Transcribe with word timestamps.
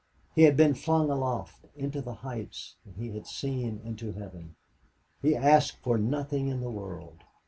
He 0.33 0.45
had 0.45 0.57
been 0.57 0.73
flung 0.73 1.11
aloft, 1.11 1.67
into 1.75 2.01
the 2.01 2.15
heights, 2.25 2.75
and 2.85 2.95
he 2.97 3.11
had 3.11 3.27
seen 3.27 3.79
into 3.85 4.13
heaven. 4.13 4.55
He 5.21 5.35
asked 5.35 5.77
for 5.83 5.99
nothing 5.99 6.47
in 6.47 6.59
the 6.59 6.71
world. 6.71 7.23